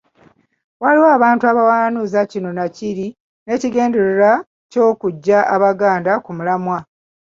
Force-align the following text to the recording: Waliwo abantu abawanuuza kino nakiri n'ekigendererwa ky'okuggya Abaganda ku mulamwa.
Waliwo 0.81 1.07
abantu 1.17 1.43
abawanuuza 1.51 2.19
kino 2.31 2.49
nakiri 2.57 3.07
n'ekigendererwa 3.45 4.31
ky'okuggya 4.71 5.39
Abaganda 5.55 6.11
ku 6.23 6.31
mulamwa. 6.37 6.77